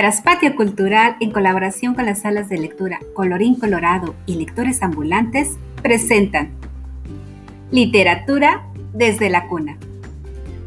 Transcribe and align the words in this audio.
Traspatio 0.00 0.56
Cultural, 0.56 1.16
en 1.20 1.30
colaboración 1.30 1.94
con 1.94 2.06
las 2.06 2.22
salas 2.22 2.48
de 2.48 2.56
lectura 2.56 3.00
Colorín 3.12 3.56
Colorado 3.56 4.14
y 4.24 4.36
Lectores 4.36 4.82
Ambulantes, 4.82 5.58
presentan 5.82 6.52
Literatura 7.70 8.66
desde 8.94 9.28
la 9.28 9.46
cuna. 9.46 9.76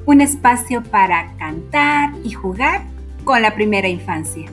Un 0.06 0.22
espacio 0.22 0.84
para 0.84 1.36
cantar 1.38 2.12
y 2.24 2.30
jugar 2.30 2.84
con 3.24 3.42
la 3.42 3.56
primera 3.56 3.90
infancia. 3.90 4.52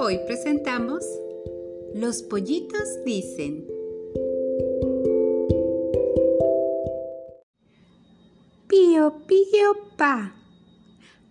Hoy 0.00 0.18
presentamos 0.26 1.04
Los 1.94 2.24
pollitos 2.24 3.04
dicen. 3.06 3.73
Pío, 9.04 9.26
pío, 9.26 9.96
pa. 9.98 10.32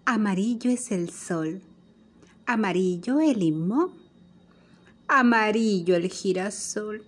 Amarillo 0.05 0.69
es 0.69 0.91
el 0.91 1.09
sol. 1.09 1.59
Amarillo 2.45 3.19
el 3.19 3.39
limón. 3.39 3.93
Amarillo 5.07 5.95
el 5.95 6.07
girasol. 6.07 7.03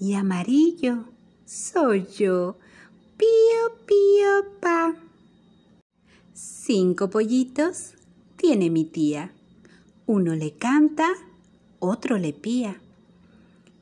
Y 0.00 0.14
amarillo 0.14 1.04
soy 1.44 2.06
yo. 2.06 2.56
Pío, 3.18 3.84
pío, 3.84 4.60
pa. 4.62 4.96
Cinco 6.32 7.10
pollitos 7.10 7.92
tiene 8.36 8.70
mi 8.70 8.84
tía. 8.84 9.34
Uno 10.06 10.34
le 10.34 10.52
canta, 10.52 11.12
otro 11.80 12.16
le 12.16 12.32
pía. 12.32 12.80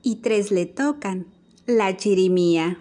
Y 0.02 0.16
tres 0.16 0.50
le 0.50 0.66
tocan 0.66 1.26
la 1.66 1.96
chirimía. 1.96 2.78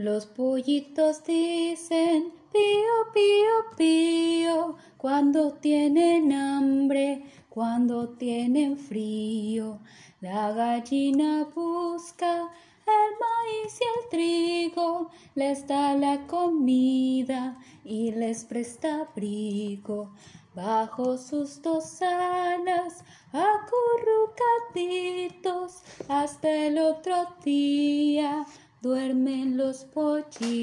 Los 0.00 0.24
pollitos 0.24 1.22
dicen 1.24 2.32
pío, 2.50 3.12
pío, 3.12 3.76
pío 3.76 4.76
cuando 4.96 5.52
tienen 5.52 6.32
hambre, 6.32 7.26
cuando 7.50 8.08
tienen 8.08 8.78
frío. 8.78 9.78
La 10.22 10.52
gallina 10.52 11.46
busca 11.54 12.50
el 12.86 13.12
maíz 13.20 13.78
y 13.78 13.84
el 13.84 14.08
trigo, 14.08 15.10
les 15.34 15.66
da 15.66 15.94
la 15.94 16.26
comida 16.26 17.58
y 17.84 18.12
les 18.12 18.46
presta 18.46 19.02
abrigo. 19.02 20.14
Bajo 20.54 21.18
sus 21.18 21.60
dos 21.60 22.00
alas, 22.00 23.04
acurrucaditos, 23.34 25.82
hasta 26.08 26.50
el 26.50 26.78
otro 26.78 27.36
día 27.44 28.46
duermen 28.80 29.56
los 29.58 29.84
pollitos. 29.84 30.56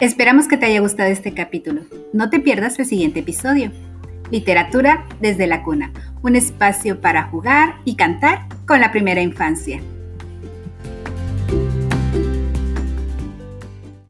Esperamos 0.00 0.48
que 0.48 0.56
te 0.56 0.64
haya 0.64 0.80
gustado 0.80 1.10
este 1.10 1.34
capítulo. 1.34 1.82
No 2.14 2.30
te 2.30 2.40
pierdas 2.40 2.78
el 2.78 2.86
siguiente 2.86 3.20
episodio. 3.20 3.70
Literatura 4.30 5.06
desde 5.20 5.46
la 5.46 5.62
cuna, 5.62 5.92
un 6.22 6.36
espacio 6.36 7.02
para 7.02 7.24
jugar 7.24 7.74
y 7.84 7.96
cantar 7.96 8.46
con 8.66 8.80
la 8.80 8.92
primera 8.92 9.20
infancia. 9.20 9.82